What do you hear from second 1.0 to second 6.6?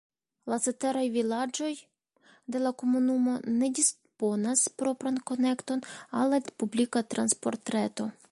vilaĝoj de la komunumo ne disponas propran konekton al la